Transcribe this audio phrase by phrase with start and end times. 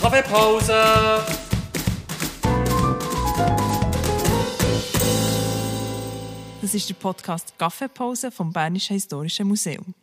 [0.00, 0.72] Kaffeepause!
[6.62, 9.94] Das ist der Podcast Kaffeepause vom Bernischen Historischen Museum.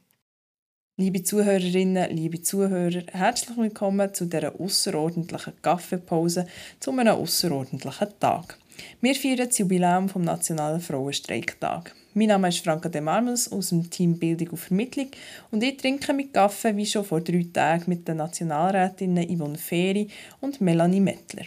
[0.97, 6.45] Liebe Zuhörerinnen, liebe Zuhörer, herzlich willkommen zu dieser außerordentlichen Kaffeepause
[6.79, 8.59] zu einem außerordentlichen Tag.
[9.02, 11.95] Wir feiern das Jubiläum vom Nationalen Frauenstreiktag.
[12.18, 15.09] Mein Name ist Franka de Marmels aus dem Team Bildung und Vermittlung
[15.52, 20.07] und ich trinke mit Kaffee wie schon vor drei Tagen mit den Nationalrätinnen Yvonne Feri
[20.41, 21.45] und Melanie Mettler.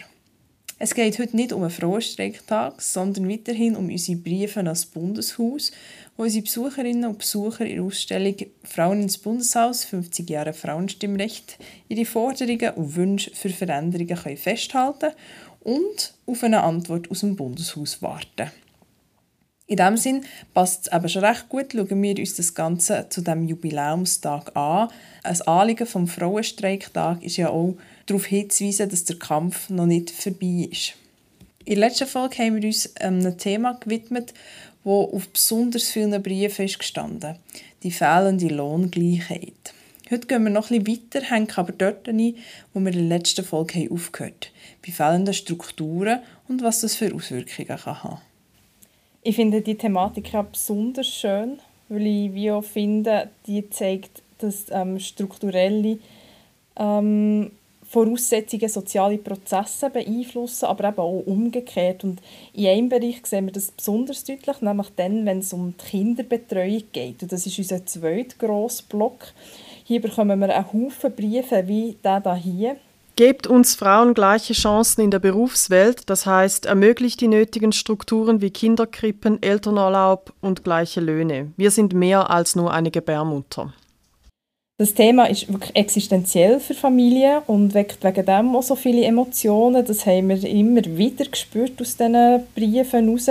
[0.79, 5.73] Es geht heute nicht um einen Frauenstreiktag, sondern weiterhin um unsere Briefe an das Bundeshaus,
[6.15, 11.57] wo unsere Besucherinnen und Besucher in der Ausstellung Frauen ins Bundeshaus 50 Jahre Frauenstimmrecht
[11.89, 15.11] ihre Forderungen und Wünsche für Veränderungen können festhalten
[15.59, 18.51] und auf eine Antwort aus dem Bundeshaus warten.
[19.71, 23.21] In diesem Sinn passt es aber schon recht gut, schauen wir uns das Ganze zu
[23.21, 24.89] dem Jubiläumstag an.
[25.23, 30.67] Ein Anliegen vom Frauenstreiktag ist ja auch darauf hinzuweisen, dass der Kampf noch nicht vorbei
[30.69, 30.95] ist.
[31.63, 34.33] In der letzten Folge haben wir uns einem Thema gewidmet,
[34.83, 37.37] wo auf besonders vielen Briefen ist gestanden:
[37.81, 39.73] die fehlende Lohngleichheit.
[40.09, 42.35] Heute gehen wir noch bisschen weiter, hängen aber dort ein,
[42.73, 47.15] wo wir in der letzten Folge aufgehört haben, bei fehlenden Strukturen und was das für
[47.15, 48.30] Auswirkungen kann haben
[49.23, 54.65] Ich finde die Thematik auch besonders schön, weil ich wie auch finde, die zeigt, dass
[54.71, 55.99] ähm, strukturelle
[56.75, 57.51] ähm,
[57.83, 62.03] Voraussetzungen soziale Prozesse beeinflussen, aber eben auch umgekehrt.
[62.03, 62.21] Und
[62.53, 66.83] in einem Bereich sehen wir das besonders deutlich, nämlich dann, wenn es um die Kinderbetreuung
[66.91, 67.21] geht.
[67.21, 69.33] Und das ist unser zweiter grosser Block.
[69.83, 72.77] Hier bekommen wir einen Haufen Briefe wie der hier.
[73.17, 78.51] Gebt uns Frauen gleiche Chancen in der Berufswelt, das heißt, ermöglicht die nötigen Strukturen wie
[78.51, 81.51] Kinderkrippen, Elternurlaub und gleiche Löhne.
[81.57, 83.73] Wir sind mehr als nur eine Gebärmutter.
[84.81, 89.85] Das Thema ist wirklich existenziell für Familien und weckt wegen dem auch so viele Emotionen.
[89.85, 93.29] Das haben wir immer wieder gespürt aus diesen Briefen heraus.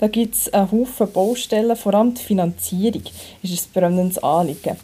[0.00, 3.02] Da gibt es einen Haufen Baustellen, vor allem die Finanzierung
[3.42, 4.76] ist ein brennendes Anliegen.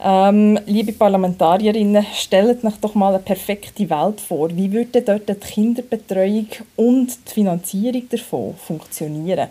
[0.00, 4.48] Ähm, liebe Parlamentarierinnen, stellt euch doch mal eine perfekte Welt vor.
[4.54, 9.48] Wie würde dort die Kinderbetreuung und die Finanzierung davon funktionieren?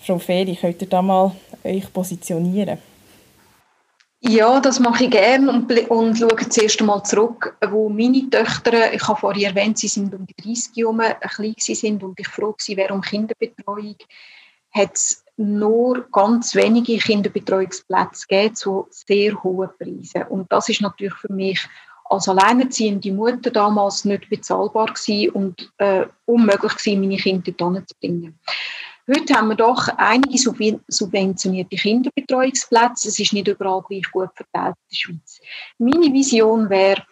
[0.00, 1.32] Frau Feri, könnt ihr da mal
[1.64, 2.78] euch positionieren?
[4.20, 9.06] Ja, das mache ich gerne und, und schaue zuerst einmal zurück, wo meine Töchter, ich
[9.06, 12.90] habe vorhin erwähnt, sie sind um die 30 herum, klein sind und ich froh war
[12.90, 13.96] um Kinderbetreuung,
[14.72, 20.24] hat es nur ganz wenige Kinderbetreuungsplätze gegeben zu sehr hohen Preisen.
[20.28, 21.66] Und das ist natürlich für mich
[22.04, 27.94] als alleinerziehende Mutter damals nicht bezahlbar gewesen und äh, unmöglich gewesen, meine Kinder dorthin zu
[28.00, 28.38] bringen.
[29.06, 33.08] Heute haben wir doch einige subventionierte Kinderbetreuungsplätze.
[33.08, 35.40] Es ist nicht überall gleich gut verteilt in der Schweiz.
[35.78, 37.02] Meine Vision wäre,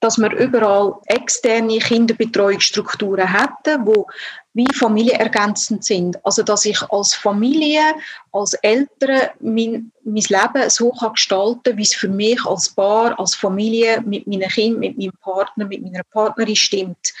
[0.00, 4.06] dass wir überall externe Kinderbetreuungsstrukturen hätten, wo
[4.52, 6.24] wie familienergänzend sind.
[6.24, 7.94] Also dass ich als Familie,
[8.32, 13.34] als Eltern mein, mein Leben so kann gestalten wie es für mich als Paar, als
[13.34, 17.12] Familie mit meinen Kindern, mit meinem Partner, mit meiner Partnerin stimmt.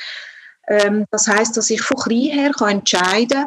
[0.68, 3.46] Ähm, das heißt, dass ich von klein her kann entscheiden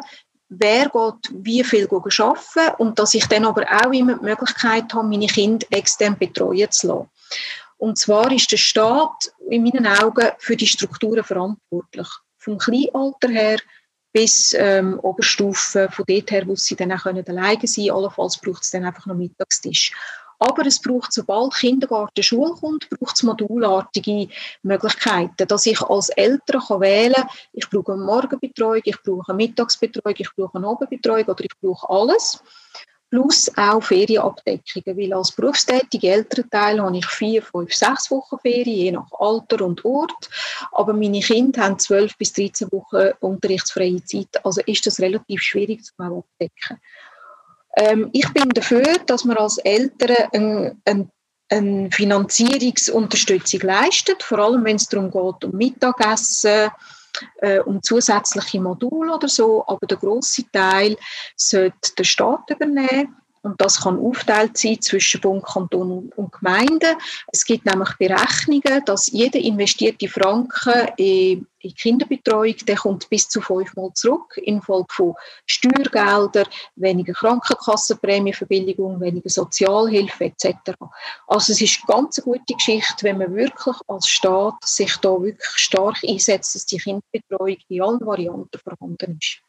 [0.50, 5.06] wer geht wie viel arbeiten und dass ich dann aber auch immer die Möglichkeit habe,
[5.06, 7.08] meine Kinder extern betreuen zu lassen.
[7.80, 12.08] Und zwar ist der Staat in meinen Augen für die Strukturen verantwortlich.
[12.36, 13.58] Vom Kleinalter her
[14.12, 17.26] bis ähm, Oberstufe, von dort her, wo sie dann auch alleine
[17.66, 17.90] sein können.
[17.90, 19.92] Allenfalls braucht es dann einfach noch Mittagstisch.
[20.38, 24.28] Aber es braucht, sobald Kindergarten Schule kommt, braucht es modulartige
[24.62, 30.16] Möglichkeiten, dass ich als Eltern wählen kann, ich brauche eine Morgenbetreuung, ich brauche eine Mittagsbetreuung,
[30.18, 32.42] ich brauche eine Abendbetreuung oder ich brauche alles.
[33.10, 38.92] Plus auch Ferienabdeckungen, weil als berufstätige Elternteil habe ich vier, fünf, sechs Wochen Ferien, je
[38.92, 40.30] nach Alter und Ort.
[40.70, 45.84] Aber meine Kinder haben zwölf bis 13 Wochen unterrichtsfreie Zeit, also ist das relativ schwierig
[45.84, 46.80] zu abdecken.
[47.76, 51.08] Ähm, ich bin dafür, dass man als Eltern eine, eine,
[51.48, 56.70] eine Finanzierungsunterstützung leistet, vor allem wenn es darum geht, um Mittagessen,
[57.36, 60.96] äh, um zusätzliche Module oder so, aber der große Teil
[61.36, 63.16] sollte der Staat übernehmen.
[63.42, 66.96] Und das kann aufteilt sein zwischen Bund, Kanton und Gemeinden.
[67.32, 73.90] Es gibt nämlich Berechnungen, dass jeder investierte Franken in Kinderbetreuung, der kommt bis zu fünfmal
[73.94, 75.14] zurück, infolge von
[75.46, 76.46] Steuergeldern,
[76.76, 80.72] weniger Krankenkassenprämienverbilligung, weniger Sozialhilfe etc.
[81.26, 85.56] Also es ist eine ganz gute Geschichte, wenn man wirklich als Staat sich da wirklich
[85.56, 89.40] stark einsetzt, dass die Kinderbetreuung in allen Varianten vorhanden ist.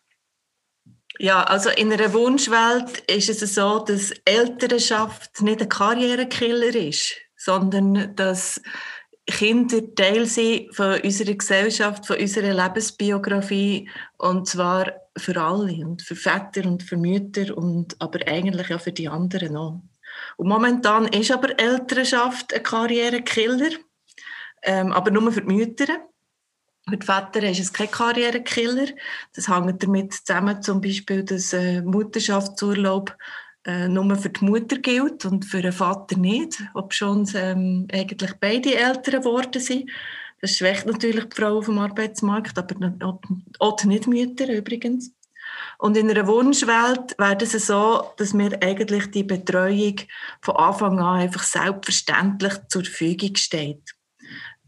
[1.23, 8.15] Ja, also in einer Wunschwelt ist es so, dass Elternschaft nicht ein Karrierekiller ist, sondern
[8.15, 8.59] dass
[9.27, 13.87] Kinder Teil sind von unserer Gesellschaft, von unserer Lebensbiografie
[14.17, 18.91] und zwar für alle und für Väter und für Mütter und aber eigentlich auch für
[18.91, 19.79] die anderen auch.
[20.37, 23.69] Und momentan ist aber Elternschaft ein Karrierekiller,
[24.63, 25.99] ähm, aber nur für die Mütter.
[26.89, 28.87] Für die Väter ist es kein Karrierekiller.
[29.35, 33.15] Das hängt damit zusammen, zum Beispiel, dass äh, Mutterschaftsurlaub
[33.65, 38.33] äh, nur für die Mutter gilt und für den Vater nicht, ob schon ähm, eigentlich
[38.39, 39.89] beide Eltern geworden sind.
[40.41, 42.75] Das schwächt natürlich die Frau auf dem Arbeitsmarkt, aber
[43.59, 45.13] auch nicht Mütter übrigens.
[45.77, 49.97] Und in einer Wunschwelt wäre es so, dass mir eigentlich die Betreuung
[50.41, 53.83] von Anfang an einfach selbstverständlich zur Verfügung steht.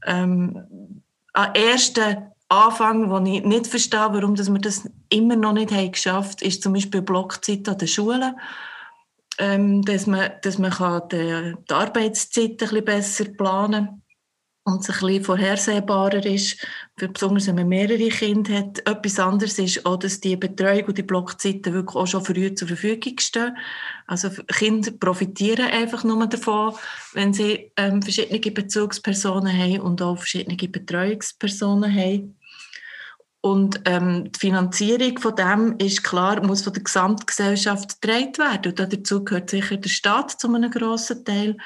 [0.05, 1.02] Ähm,
[1.33, 6.41] am ersten Anfang, wo ich nicht verstehe, warum wir das immer noch nicht haben geschafft
[6.41, 8.35] haben, ist zum Beispiel Blockzeit an den Schulen
[9.39, 14.02] ähm, dass man, dass man kann die, die Arbeitszeit ein bisschen besser planen kann
[14.65, 16.65] und es ein bisschen vorhersehbarer ist,
[16.95, 18.79] für besonders wenn man mehrere Kinder hat.
[18.87, 22.69] Etwas anderes ist auch, dass die Betreuung und die Blockzeiten wirklich auch schon früh zur
[22.69, 23.57] Verfügung stehen.
[24.07, 26.75] Also Kinder profitieren einfach nur davon,
[27.13, 32.37] wenn sie ähm, verschiedene Bezugspersonen haben und auch verschiedene Betreuungspersonen haben.
[33.45, 38.71] Und ähm, die Finanzierung von dem ist klar, muss von der Gesamtgesellschaft getragen werden.
[38.71, 41.57] Und dazu gehört sicher der Staat zu einem grossen Teil.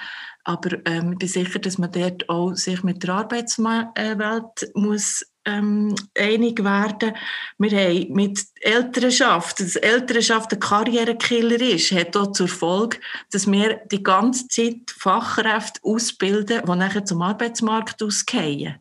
[0.47, 5.93] Aber ähm, ich bin sicher, dass man dort auch sich mit der Arbeitswelt muss ähm,
[6.17, 7.17] einig werden.
[7.57, 12.97] Wir haben mit Elternschaft, dass Elternschaft ein Karrierekiller ist, hat auch zur Folge,
[13.31, 18.75] dass wir die ganze Zeit Fachkräfte ausbilden, die nachher zum Arbeitsmarkt ausgehen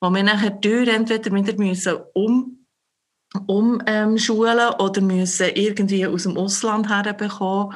[0.00, 2.58] wo wir nachher Tür entweder wieder müssen um
[3.46, 7.72] umschulen ähm, oder müssen irgendwie aus dem Ausland herbekommen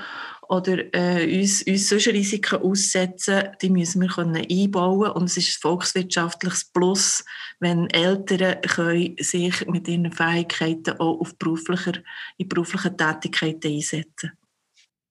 [0.48, 5.10] oder äh, uns, uns solche Risiken aussetzen, die müssen wir können einbauen.
[5.12, 7.24] Und es ist ein volkswirtschaftliches Plus,
[7.60, 11.94] wenn Eltern können sich mit ihren Fähigkeiten auch auf beruflicher,
[12.36, 14.32] in beruflichen Tätigkeiten einsetzen.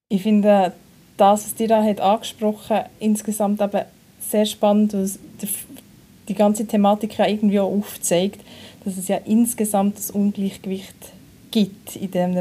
[0.09, 0.73] Ich finde
[1.17, 3.87] das, was dir da hat angesprochen insgesamt aber
[4.19, 4.95] sehr spannend,
[6.27, 8.41] die ganze Thematik ja irgendwie auch aufzeigt,
[8.83, 11.14] dass es ja insgesamt das Ungleichgewicht
[11.55, 12.35] gibt in dem,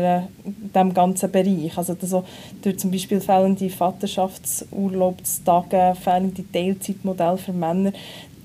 [0.74, 1.78] dem ganzen Bereich.
[1.78, 2.16] Also dass
[2.62, 7.92] durch zum Beispiel fehlende Vaterschaftsurlaubstage, fehlende Teilzeitmodelle für Männer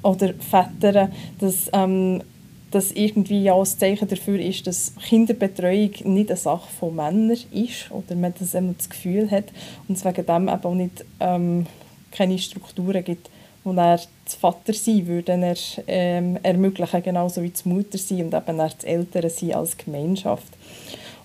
[0.04, 2.22] oder Väter, dass ähm,
[2.70, 7.90] das irgendwie ja das Zeichen dafür ist, dass Kinderbetreuung nicht eine Sache von Männern ist
[7.90, 9.46] oder man das, das Gefühl hat
[9.88, 11.66] und es wegen dem eben auch nicht ähm,
[12.12, 13.32] keine Strukturen gibt,
[13.64, 15.58] wo er das Vatersein würde er,
[15.88, 20.59] ähm, ermöglichen, genauso wie das Muttersein und eben das Elternsein als Gemeinschaft.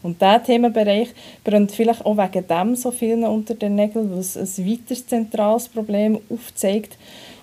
[0.04, 1.08] Und dieser Themenbereich
[1.42, 5.68] brennt vielleicht auch wegen dem so vielen unter den Nägeln, weil es ein weiteres zentrales
[5.68, 6.98] Problem aufzeigt.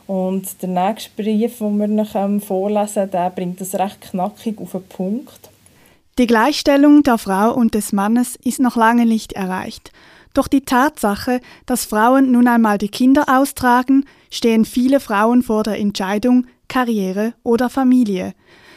[0.05, 4.73] Und der nächste Brief, den wir noch ähm, vorlesen, der bringt das recht knackig auf
[4.73, 5.49] den Punkt.
[6.19, 9.91] Die Gleichstellung der Frau und des Mannes ist noch lange nicht erreicht.
[10.35, 15.79] Doch die Tatsache, dass Frauen nun einmal die Kinder austragen, stehen viele Frauen vor der
[15.79, 18.33] Entscheidung Karriere oder Familie.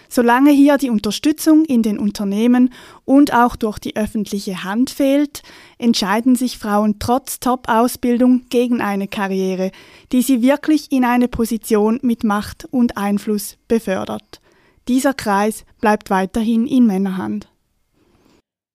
[0.08, 2.72] Solange hier die Unterstützung in den Unternehmen
[3.04, 5.42] und auch durch die öffentliche Hand fehlt,
[5.78, 9.70] entscheiden sich Frauen trotz Top-Ausbildung gegen eine Karriere,
[10.12, 14.40] die sie wirklich in eine Position mit Macht und Einfluss befördert.
[14.88, 17.48] Dieser Kreis bleibt weiterhin in Männerhand.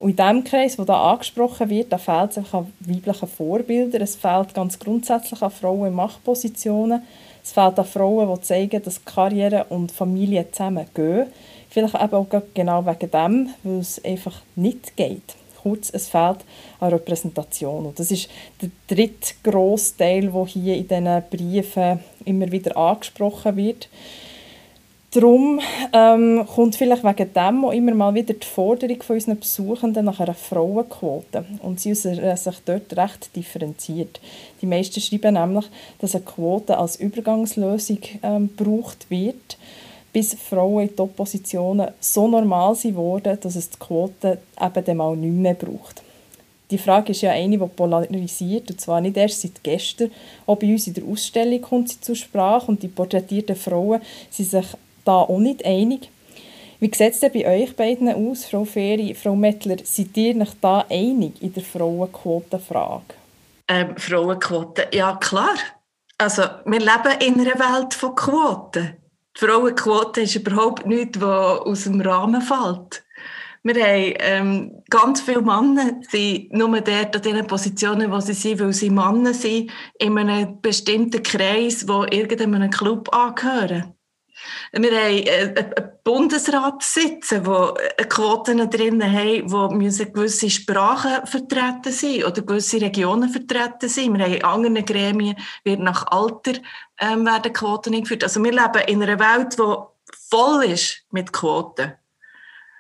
[0.02, 4.02] Und in diesem Kreis, der da angesprochen wird, da fehlt es einfach an weiblichen Vorbildern.
[4.02, 7.04] Es fehlt ganz grundsätzlich an Frauen in Machtpositionen.
[7.50, 11.26] Es fehlt an Frauen, die zeigen, dass Karriere und Familie zusammen gehen.
[11.68, 15.36] Vielleicht eben auch genau wegen dem, weil es einfach nicht geht.
[15.64, 16.46] Kurz, es fehlt
[16.80, 17.88] an Repräsentation.
[17.88, 18.30] Und das ist
[18.62, 23.90] der dritte grosse Teil, der hier in diesen Briefen immer wieder angesprochen wird.
[25.12, 25.60] Darum
[25.92, 30.20] ähm, kommt vielleicht wegen dem auch immer mal wieder die Forderung von unseren Besuchenden nach
[30.20, 31.46] einer Frauenquote.
[31.64, 32.20] Und sie sich
[32.66, 34.20] dort recht differenziert.
[34.62, 35.66] Die meisten schreiben nämlich,
[35.98, 39.58] dass eine Quote als Übergangslösung ähm, gebraucht wird,
[40.14, 45.16] bis Frauen in Top-Positionen so normal sind worden, dass es die Quote eben dann mal
[45.16, 46.04] nicht mehr braucht.
[46.70, 50.12] Die Frage ist ja eine, die polarisiert, und zwar nicht erst seit gestern.
[50.46, 54.52] Auch bei uns in der Ausstellung kommt sie zur Sprache und die porträtierten Frauen sind
[54.52, 54.68] sich
[55.06, 56.10] da auch nicht einig.
[56.80, 59.78] Wie sieht es denn bei euch beiden aus, Frau Feri, Frau Mettler?
[59.84, 63.16] Seid ihr euch da einig in der Frauenquotenfrage?
[63.68, 65.56] Ähm, Frauenquote, ja klar.
[66.18, 68.96] Also wir leben in einer Welt von Quoten.
[69.36, 73.04] Die Frauenquote ist überhaupt nichts, was aus dem Rahmen fällt.
[73.64, 78.62] Wir haben ähm, ganz viele Männer, sind nur dort an den Positionen, wo sie sind,
[78.62, 83.94] weil sie Männer sind, in einem bestimmten Kreis, wo irgendeinem Club angehören.
[84.72, 87.74] Wir haben äh, einen Bundesrat sitzen, wo
[88.10, 94.18] Quoten drin haben, wo müssen gewisse Sprachen vertreten sind oder gewisse Regionen vertreten sind.
[94.18, 96.54] Wir haben in anderen Gremien, wird nach Alter
[97.00, 98.24] ähm, werden Quoten eingeführt.
[98.24, 101.94] Also wir leben in einer Welt, die voll ist mit Quoten.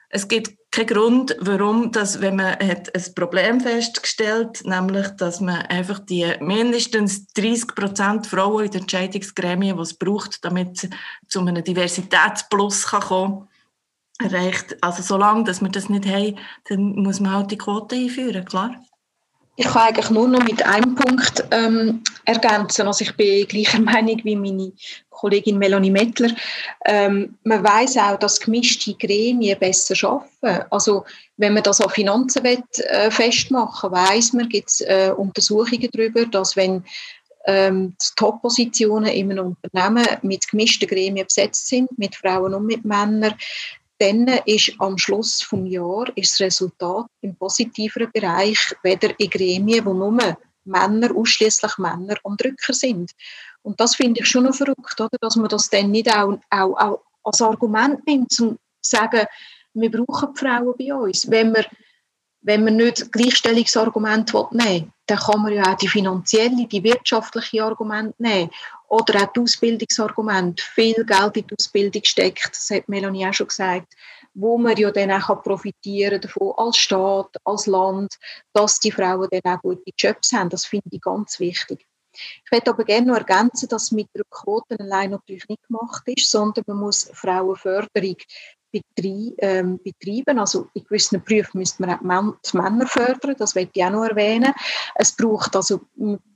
[0.09, 5.61] Es gibt keinen Grund, warum, dass, wenn man hat ein Problem festgestellt nämlich, dass man
[5.67, 10.89] einfach die mindestens 30 Prozent Frauen in den Entscheidungsgremien, die es braucht, damit es
[11.27, 13.47] zu einem Diversitätsplus kann kommen
[14.19, 14.77] erreicht.
[14.81, 18.75] Also solange dass wir das nicht haben, dann muss man halt die Quote einführen, klar.
[19.59, 22.87] Ich kann eigentlich nur noch mit einem Punkt ähm, ergänzen.
[22.87, 24.71] Also ich bin gleicher Meinung wie meine
[25.09, 26.29] Kollegin Melanie Mettler.
[26.85, 30.65] Ähm, man weiß auch, dass gemischte Gremien besser arbeiten.
[30.69, 31.03] Also
[31.35, 36.25] wenn man das an Finanzen will, äh, festmachen weiß man, gibt es äh, Untersuchungen darüber,
[36.25, 36.85] dass wenn
[37.45, 42.85] ähm, die Top-Positionen in einem Unternehmen mit gemischten Gremien besetzt sind, mit Frauen und mit
[42.85, 43.33] Männern,
[43.99, 49.93] dann ist am Schluss des Jahres das Resultat im positiveren Bereich weder in Gremien, wo
[49.93, 50.17] nur
[50.63, 53.11] Männer, ausschließlich Männer und Rücker sind.
[53.61, 55.17] Und das finde ich schon noch verrückt, oder?
[55.19, 59.25] dass man das dann nicht auch, auch, auch als Argument nimmt, um zu sagen,
[59.73, 61.29] wir brauchen die Frauen bei uns.
[61.29, 61.65] Wenn man,
[62.41, 67.63] wenn man nicht Gleichstellungsargument nehmen will, dann kann man ja auch die finanzielle, die wirtschaftliche
[67.63, 68.49] Argument nehmen.
[68.89, 70.61] Oder auch die Ausbildungsargument.
[70.61, 73.93] Viel Geld in die Ausbildung steckt, das hat Melanie auch schon gesagt,
[74.33, 78.15] wo man ja dann auch profitieren davon als Staat, als Land,
[78.53, 80.49] dass die Frauen dann auch gute Jobs haben.
[80.49, 81.85] Das finde ich ganz wichtig.
[82.13, 86.31] Ich möchte aber gerne noch ergänzen, dass mit der Quote allein natürlich nicht gemacht ist,
[86.31, 88.15] sondern man muss Frauenförderung
[88.73, 90.39] ähm, betreiben.
[90.39, 94.05] Also in gewissen Berufen müsste man auch die Männer fördern, das möchte ich auch noch
[94.05, 94.53] erwähnen.
[94.95, 95.81] Es braucht also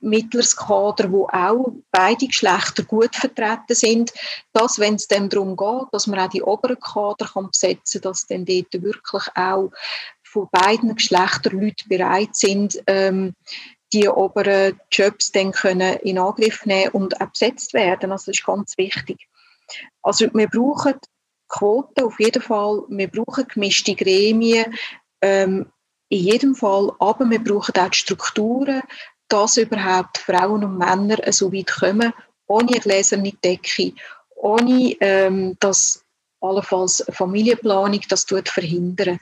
[0.02, 4.14] mittleres Kader, wo auch beide Geschlechter gut vertreten sind,
[4.54, 8.12] dass, wenn es dann darum geht, dass man auch die oberen Kader kann besetzen kann,
[8.12, 9.72] dass dann dort wirklich auch
[10.24, 13.36] von beiden Geschlechtern Leute bereit sind, ähm,
[13.94, 18.12] die oberen Jobs dann können in Angriff nehmen und auch besetzt werden.
[18.12, 19.28] Also das ist ganz wichtig.
[20.02, 20.96] Also wir brauchen
[21.54, 24.74] Quoten auf jeden Fall, wir brauchen gemischte Gremien,
[25.22, 25.68] ähm,
[26.10, 28.82] in jedem Fall, aber wir brauchen auch die Strukturen,
[29.28, 32.12] dass überhaupt Frauen und Männer so weit kommen,
[32.48, 33.94] ohne eine gläserne Decke,
[34.36, 36.04] ohne ähm, dass
[36.42, 39.20] allenfalls Familienplanung das tut verhindern.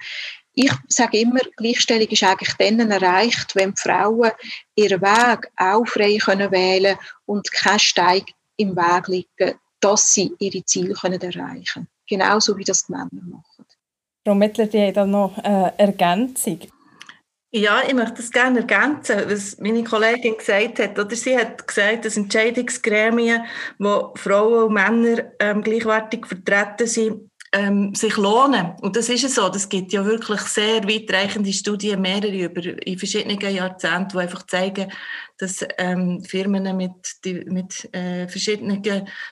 [0.53, 4.31] Ich sage immer, Gleichstellung ist eigentlich dann erreicht, wenn Frauen
[4.75, 8.23] ihren Weg auch frei können wählen und kein Steig
[8.57, 11.73] im Weg liegen, dass sie ihre Ziele können erreichen.
[11.73, 11.90] können.
[12.11, 13.65] Genauso wie das die Männer machen.
[14.25, 16.59] Frau Mettler, die hat noch eine Ergänzung.
[17.53, 20.99] Ja, ich möchte das gerne ergänzen, was meine Kollegin gesagt hat.
[20.99, 23.45] Oder sie hat gesagt, dass Entscheidungsgremien,
[23.79, 28.73] wo Frauen und Männer ähm, gleichwertig vertreten sind, ähm, sich lohnen.
[28.81, 29.47] Und das ist es so.
[29.47, 34.91] Das gibt ja wirklich sehr weitreichende Studien, mehrere über in verschiedenen Jahrzehnten, die einfach zeigen,
[35.41, 38.83] dass ähm, Firmen mit, die, mit äh, verschiedenen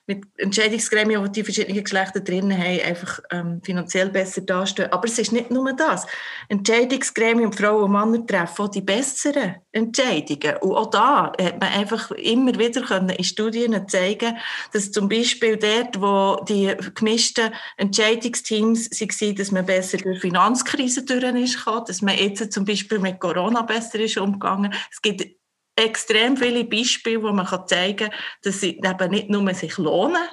[0.08, 4.92] mit Entscheidungsgremien, die die verschiedenen Geschlechter drin haben, einfach ähm, finanziell besser dastehen.
[4.92, 6.08] Aber es ist nicht nur das.
[6.48, 10.58] Entscheidungsgremien Frauen und Männer treffen auch die besseren Entscheidungen.
[10.62, 14.36] Und auch da hat man einfach immer wieder können in Studien zeigen,
[14.74, 21.24] dass zum Beispiel dort, wo die gemischten Entscheidungsteams waren, dass man besser durch Finanzkrise durch
[21.36, 24.74] ist, dass man jetzt zum Beispiel mit Corona besser ist umgegangen.
[24.92, 25.39] Es gibt
[25.80, 30.28] extrem viele Beispiele, wo man zeigen kann, dass sie eben nicht nur sich lohnen,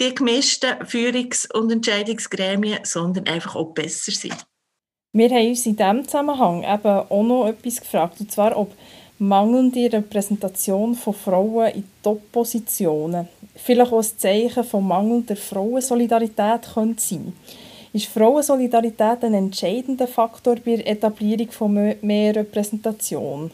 [0.00, 4.44] die gemischten Führungs- und Entscheidungsgremien, sondern einfach auch besser sind.
[5.12, 8.74] Wir haben uns in diesem Zusammenhang eben auch noch etwas gefragt, und zwar, ob
[9.18, 17.32] mangelnde Repräsentation von Frauen in Top-Positionen vielleicht auch ein Zeichen von mangelnder Frauensolidarität könnte sein
[17.92, 23.52] Ist Frauensolidarität ein entscheidender Faktor bei der Etablierung von mehr Repräsentation?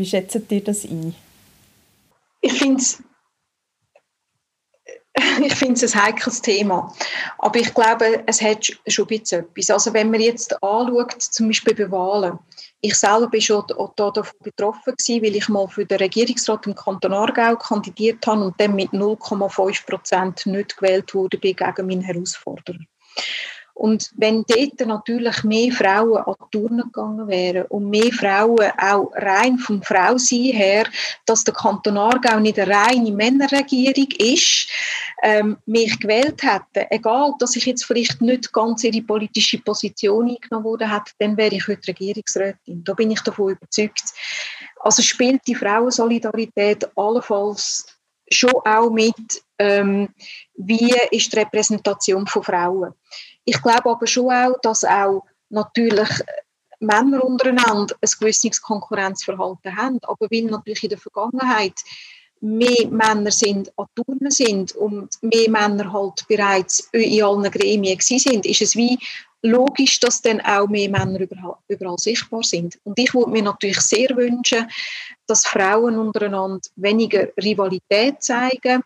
[0.00, 1.14] Wie schätzt ihr das ein?
[2.40, 3.02] Ich finde es
[5.44, 6.94] ich finde es ein heikles Thema.
[7.36, 9.68] Aber ich glaube, es hat schon ein bisschen etwas.
[9.68, 12.38] Also wenn man jetzt anschaut, zum Beispiel bei Wahlen,
[12.80, 13.62] ich selber war schon
[13.96, 18.74] davon betroffen, weil ich mal für den Regierungsrat im Kanton Aargau kandidiert habe und dann
[18.74, 22.78] mit 0,5 Prozent nicht gewählt wurde gegen meinen Herausforderer.
[23.80, 29.10] Und wenn dort natürlich mehr Frauen an die Turnen gegangen wären und mehr Frauen auch
[29.14, 30.84] rein vom Frausein her,
[31.24, 34.68] dass der Kanton Aargau nicht eine reine Männerregierung ist,
[35.22, 40.66] ähm, mich gewählt hätten, egal, dass ich jetzt vielleicht nicht ganz ihre politische Position eingenommen
[40.66, 42.84] wurde, hätte, dann wäre ich heute Regierungsrätin.
[42.84, 44.04] Da bin ich davon überzeugt.
[44.80, 47.86] Also spielt die Frauensolidarität allenfalls
[48.30, 50.10] schon auch mit, ähm,
[50.54, 52.92] wie ist die Repräsentation von Frauen.
[53.50, 56.08] Ich glaube aber schon auch, dass auch natürlich
[56.78, 61.74] Männer untereinander ein gewisses Konkurrenzverhalten haben, aber weil natürlich in der Vergangenheit
[62.40, 68.46] mehr Männer sind an Turnen sind und mehr Männer halt bereits in allen Gremien sind,
[68.46, 68.96] ist es wie
[69.42, 72.78] logisch, dass dann auch mehr Männer überall, überall sichtbar sind.
[72.84, 74.70] Und ich würde mir natürlich sehr wünschen,
[75.26, 78.84] dass Frauen untereinander weniger Rivalität zeigen,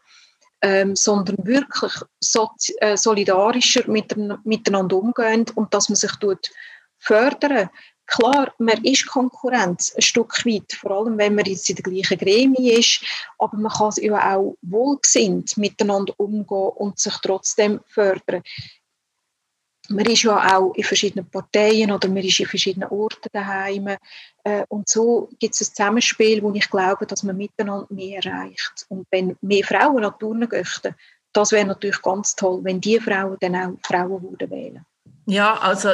[0.64, 6.50] ähm, sondern wirklich so, äh, solidarischer miteinander umgehen und dass man sich tut
[6.98, 7.68] fördern.
[8.06, 12.18] Klar, man ist Konkurrenz ein Stück weit, vor allem wenn man jetzt in der gleichen
[12.18, 13.02] Gremie ist,
[13.38, 18.42] aber man kann ja auch wohlgesinnt miteinander umgehen und sich trotzdem fördern
[19.88, 23.96] man ist ja auch in verschiedenen Parteien oder man ist in verschiedenen Orten daheim.
[24.44, 28.86] Äh, und so gibt es ein Zusammenspiel, wo ich glaube, dass man miteinander mehr erreicht.
[28.88, 30.94] Und wenn mehr Frauen an Turnen gehen,
[31.32, 34.84] das wäre natürlich ganz toll, wenn die Frauen dann auch Frauen würden wählen.
[35.26, 35.90] Ja, also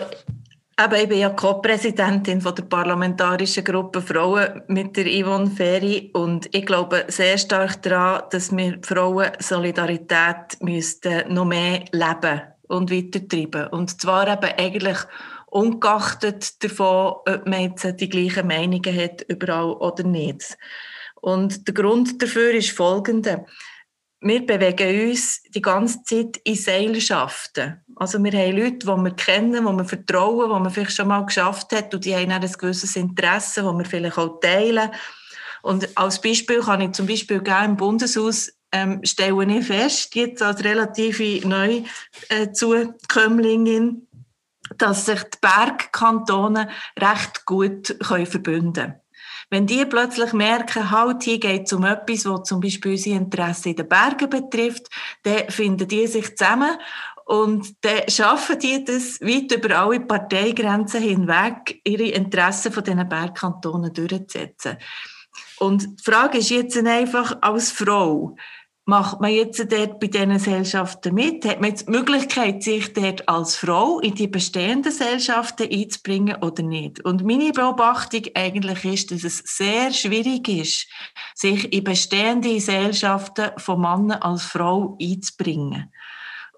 [0.77, 6.65] aber ich bin ja Co-Präsidentin der parlamentarischen Gruppe Frauen mit der Yvonne Ferry und ich
[6.65, 12.41] glaube sehr stark daran, dass wir Frauen Solidarität müssten noch mehr leben
[12.71, 13.67] und weitertreiben.
[13.69, 14.99] Und zwar eben eigentlich
[15.47, 20.57] ungeachtet davon, ob man jetzt die gleichen Meinungen hat überall oder nicht.
[21.21, 23.45] Und der Grund dafür ist folgender.
[24.23, 27.83] Wir bewegen uns die ganze Zeit in Seilschaften.
[27.97, 31.25] Also wir haben Leute, die wir kennen, die wir vertrauen, die man vielleicht schon mal
[31.25, 34.91] geschafft hat und die haben auch ein gewisses Interesse, das wir vielleicht auch teilen.
[35.63, 40.43] Und als Beispiel kann ich zum Beispiel gerne im Bundeshaus ähm, stelle ich fest, jetzt
[40.43, 43.95] als relative Neuzukömmlingin, äh,
[44.77, 48.95] dass sich die Bergkantone recht gut können verbinden können.
[49.53, 53.71] Wenn die plötzlich merken, halt, hier geht es um etwas, was zum Beispiel unsere Interessen
[53.71, 54.87] in den Bergen betrifft,
[55.25, 56.79] dann finden die sich zusammen
[57.25, 63.93] und dann schaffen die das weit über alle Parteigrenzen hinweg, ihre Interessen von diesen Bergkantonen
[63.93, 64.77] durchzusetzen.
[65.59, 68.37] Und die Frage ist jetzt einfach als Frau,
[68.91, 71.45] Macht man jetzt dort bei diesen Gesellschaften mit?
[71.45, 76.65] Hat man jetzt die Möglichkeit, sich dort als Frau in die bestehenden Gesellschaften einzubringen oder
[76.65, 77.05] nicht?
[77.05, 80.89] Und meine Beobachtung eigentlich ist, dass es sehr schwierig ist,
[81.37, 85.93] sich in bestehende Gesellschaften von Männern als Frau einzubringen.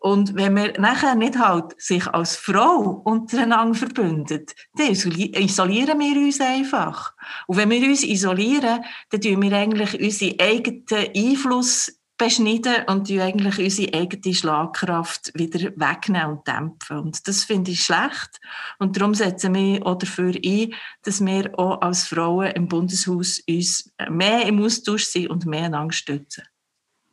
[0.01, 6.41] Und wenn wir nachher nicht halt sich als Frau untereinander verbündet, dann isolieren wir uns
[6.41, 7.13] einfach.
[7.47, 13.21] Und wenn wir uns isolieren, dann tun wir eigentlich unsere eigenen Einfluss beschneiden und die
[13.21, 16.99] eigentlich unsere eigene Schlagkraft wieder wegnehmen und dämpfen.
[16.99, 18.41] Und das finde ich schlecht.
[18.79, 23.93] Und darum setzen wir auch dafür ein, dass wir auch als Frauen im Bundeshaus uns
[24.09, 26.45] mehr im Austausch sind und mehr einander stützen.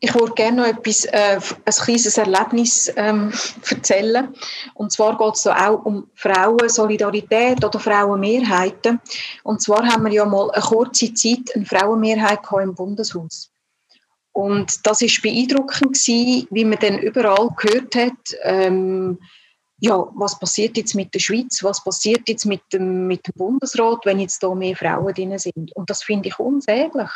[0.01, 3.33] Ich würde gerne noch etwas, äh, ein kleines Erlebnis ähm,
[3.69, 4.33] erzählen.
[4.75, 9.01] Und zwar geht es auch um Frauensolidarität oder Frauenmehrheiten.
[9.43, 13.51] Und zwar haben wir ja mal eine kurze Zeit eine Frauenmehrheit im Bundeshaus.
[14.39, 19.19] Und das ist beeindruckend gewesen, wie man dann überall gehört hat, ähm,
[19.81, 24.05] ja, was passiert jetzt mit der Schweiz, was passiert jetzt mit dem, mit dem Bundesrat,
[24.05, 25.75] wenn jetzt da mehr Frauen drin sind.
[25.75, 27.09] Und das finde ich unsäglich.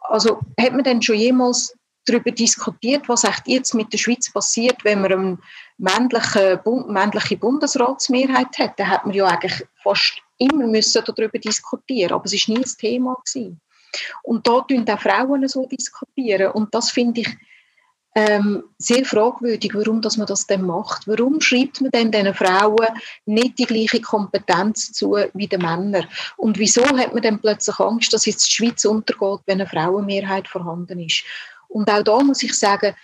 [0.00, 1.72] Also hat man denn schon jemals
[2.04, 5.38] darüber diskutiert, was jetzt mit der Schweiz passiert, wenn man eine
[5.78, 8.76] männliche, männliche Bundesratsmehrheit hat?
[8.80, 12.76] Dann hat man ja eigentlich fast immer müssen darüber diskutieren, aber es ist nie das
[12.76, 13.60] Thema gewesen.
[14.22, 16.52] Und da tun auch Frauen so diskutieren.
[16.52, 17.28] Und das finde ich
[18.16, 21.06] ähm, sehr fragwürdig, warum dass man das denn macht.
[21.06, 22.86] Warum schreibt man denn diesen Frauen
[23.26, 26.06] nicht die gleiche Kompetenz zu wie den Männern?
[26.38, 30.48] Und wieso hat man dann plötzlich Angst, dass jetzt die Schweiz untergeht, wenn eine Frauenmehrheit
[30.48, 31.24] vorhanden ist?
[31.68, 32.94] Und auch da muss ich sagen,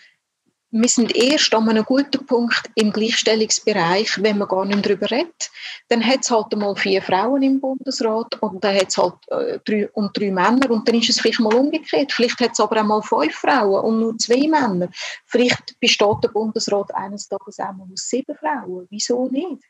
[0.75, 5.51] wir sind erst an einem guten Punkt im Gleichstellungsbereich, wenn man gar nicht darüber redet.
[5.89, 9.59] Dann hat es halt einmal vier Frauen im Bundesrat und dann hat es halt äh,
[9.67, 12.11] drei, und drei Männer und dann ist es vielleicht mal umgekehrt.
[12.11, 14.89] Vielleicht hat es aber auch mal fünf Frauen und nur zwei Männer.
[15.27, 18.87] Vielleicht besteht der Bundesrat eines Tages auch mal aus sieben Frauen.
[18.89, 19.63] Wieso nicht?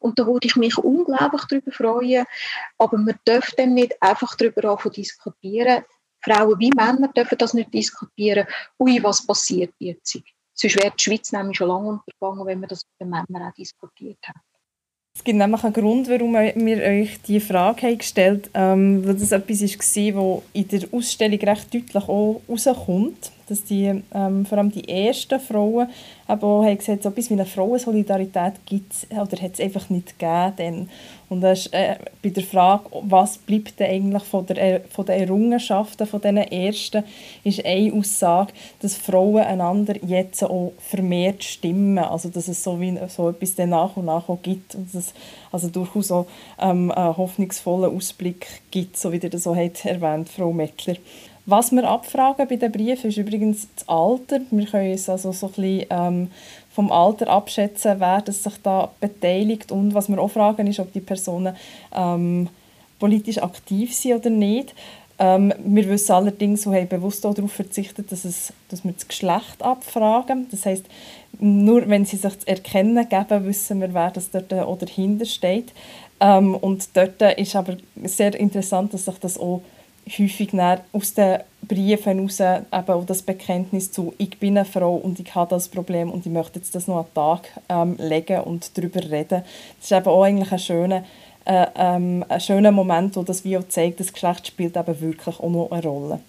[0.00, 2.26] Und da würde ich mich unglaublich darüber freuen.
[2.78, 5.84] Aber man darf dann nicht einfach darüber diskutieren.
[6.20, 8.48] Frauen wie Männer dürfen das nicht diskutieren.
[8.80, 10.18] Ui, was passiert jetzt?
[10.60, 13.54] Sonst wäre die Schweiz nämlich schon lange untergegangen, wenn wir das mit den Männern auch
[13.54, 14.40] diskutiert hätten.
[15.14, 19.14] Es gibt nämlich einen Grund, warum wir euch diese Frage haben gestellt haben, ähm, weil
[19.14, 24.58] das etwas war, das in der Ausstellung recht deutlich auch rauskommt dass die, ähm, vor
[24.58, 25.88] allem die ersten Frauen
[26.28, 30.18] eben auch haben gesagt, so etwas wie eine Frauensolidarität gibt oder hat es einfach nicht
[30.18, 30.88] gegeben.
[31.30, 35.20] Und das ist, äh, bei der Frage, was bleibt denn eigentlich von, der, von den
[35.20, 37.04] Errungenschaften von diesen Ersten,
[37.44, 41.98] ist eine Aussage, dass Frauen einander jetzt auch vermehrt stimmen.
[41.98, 44.74] Also dass es so, wie, so etwas dann nach und nach auch gibt.
[44.74, 45.14] Und dass es
[45.52, 46.26] also durchaus auch
[46.60, 50.96] ähm, einen hoffnungsvollen Ausblick gibt, so wie ihr das so erwähnt, Frau Mettler.
[51.50, 54.40] Was wir abfragen bei den Briefen ist übrigens das Alter.
[54.50, 56.30] Wir können uns also so ein bisschen, ähm,
[56.70, 60.92] vom Alter abschätzen, wer das sich da beteiligt und was wir auch fragen ist, ob
[60.92, 61.56] die Personen
[61.96, 62.50] ähm,
[62.98, 64.74] politisch aktiv sind oder nicht.
[65.18, 69.08] Ähm, wir wissen allerdings und haben bewusst auch darauf verzichtet, dass, es, dass wir das
[69.08, 70.48] Geschlecht abfragen.
[70.50, 70.84] Das heißt,
[71.40, 75.72] nur wenn sie sich zu erkennen geben, wissen wir, wer das dort oder dahinter steht.
[76.20, 79.62] Ähm, und dort ist aber sehr interessant, dass sich das auch
[80.08, 80.50] häufig
[80.92, 85.34] aus den Briefen heraus eben auch das Bekenntnis zu «Ich bin eine Frau und ich
[85.34, 88.76] habe das Problem und ich möchte jetzt das noch an den Tag ähm, legen und
[88.76, 89.42] darüber reden».
[89.78, 91.04] Das ist eben auch eigentlich ein schöner,
[91.44, 95.48] äh, ähm, ein schöner Moment, wo das Video zeigt, das Geschlecht spielt eben wirklich auch
[95.48, 96.20] noch eine Rolle.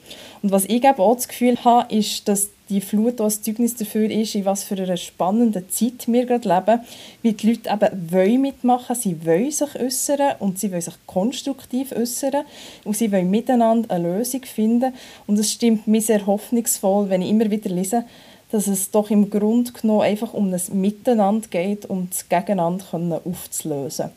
[0.42, 4.10] Und was ich auch das Gefühl habe, ist, dass die Flut auch ein Zeugnis dafür
[4.10, 6.82] ist, in was für einer spannenden Zeit wir gerade leben,
[7.22, 11.92] wie die Leute eben wollen mitmachen, sie wollen sich äußern und sie wollen sich konstruktiv
[11.92, 12.46] äußern
[12.86, 14.94] und sie wollen miteinander eine Lösung finden
[15.26, 18.06] und es stimmt mir sehr hoffnungsvoll, wenn ich immer wieder lese,
[18.52, 24.12] dass es doch im Grunde genommen einfach um ein Miteinander geht, um das Gegeneinander aufzulösen.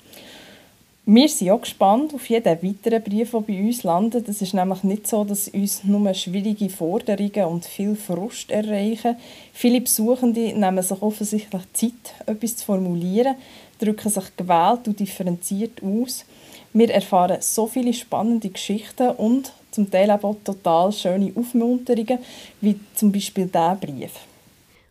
[1.04, 4.28] Wir sind auch gespannt auf jeden weiteren Brief, der bei uns landet.
[4.28, 9.16] Es ist nämlich nicht so, dass uns nur schwierige Forderungen und viel Frust erreichen.
[9.52, 13.34] Viele Besuchende nehmen sich offensichtlich Zeit, etwas zu formulieren,
[13.80, 16.24] drücken sich gewählt und differenziert aus.
[16.72, 22.20] Wir erfahren so viele spannende Geschichten und zum Teil auch total schöne Aufmunterungen,
[22.60, 24.12] wie zum Beispiel dieser Brief.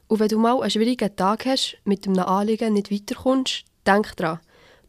[0.10, 4.40] Und wenn du mal einen schwierigen Tag hast, mit einem Anliegen nicht weiterkommst, denk daran,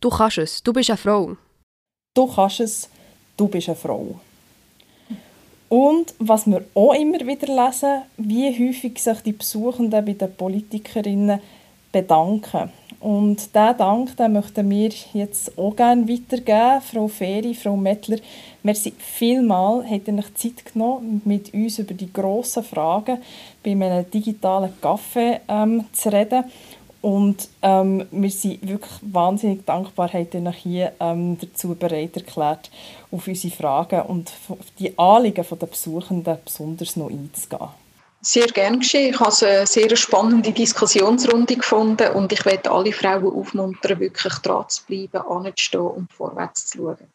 [0.03, 1.37] Du kannst es, du bist eine Frau.
[2.12, 2.88] Du kannst es,
[3.37, 4.17] du bist eine Frau.
[5.69, 11.41] Und was wir auch immer wieder lesen, wie häufig sich die Besuchenden bei den Politikerinnen
[11.93, 12.73] bedanken.
[12.99, 16.81] Und diesen Dank den möchten wir jetzt auch gerne weitergeben.
[16.81, 18.19] Frau Feri, Frau Mettler,
[18.65, 23.19] merci vielmal, habt ihr euch Zeit genommen, mit uns über die grossen Fragen
[23.62, 26.45] bei einem digitalen Kaffee ähm, zu reden.
[27.03, 32.71] Und ähm, wir sind wirklich wahnsinnig dankbar, habt ihr hier ähm, dazu bereit erklärt,
[33.11, 37.69] auf unsere Fragen und auf die Anliegen der Besuchenden besonders noch einzugehen.
[38.21, 39.15] Sehr gern geschehen.
[39.15, 44.69] Ich habe eine sehr spannende Diskussionsrunde gefunden und ich werde alle Frauen aufmuntern, wirklich dran
[44.69, 47.09] zu bleiben, anzustehen und vorwärts zu schauen.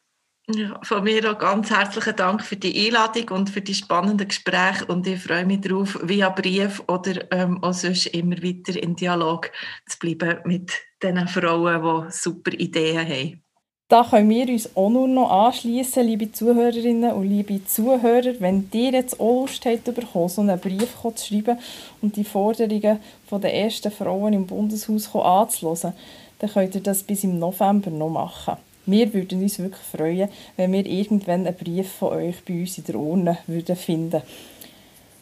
[0.84, 5.06] Von mir auch ganz herzlichen Dank für die Einladung und für die spannenden Gespräche und
[5.06, 9.52] ich freue mich darauf, via Brief oder ähm, auch sonst immer weiter in Dialog
[9.88, 10.72] zu bleiben mit
[11.04, 13.44] den Frauen, die super Ideen haben.
[13.90, 18.92] Da können wir uns auch nur noch anschließen, liebe Zuhörerinnen und liebe Zuhörer, wenn ihr
[18.92, 21.60] jetzt auch Lust habt, so einen Brief zu schreiben
[22.02, 23.00] und die Forderungen
[23.32, 25.94] der ersten Frauen im Bundeshaus anzuhören,
[26.40, 28.67] dann könnt ihr das bis im November noch machen.
[28.88, 32.86] Wir würden uns wirklich freuen, wenn wir irgendwann einen Brief von euch bei uns in
[32.86, 34.22] der Urne würden finden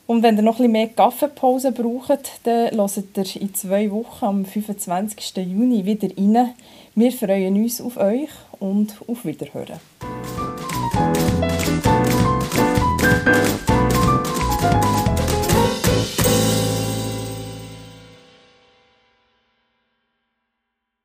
[0.05, 4.25] Und wenn ihr noch ein bisschen mehr Kaffeepause braucht, dann hört ihr in zwei Wochen
[4.25, 5.37] am 25.
[5.37, 6.53] Juni wieder rein.
[6.93, 9.79] Wir freuen uns auf euch und auf Wiederhören.